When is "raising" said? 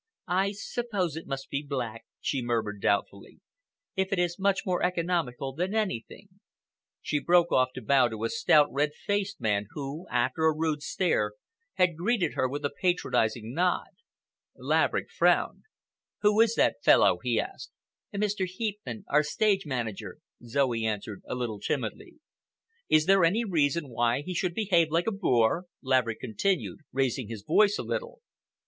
26.91-27.27